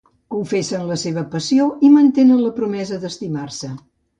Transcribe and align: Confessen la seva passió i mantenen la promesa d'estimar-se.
Confessen 0.35 0.87
la 0.91 0.97
seva 1.01 1.23
passió 1.35 1.67
i 1.89 1.91
mantenen 1.99 2.43
la 2.47 2.55
promesa 2.59 2.99
d'estimar-se. 3.05 3.75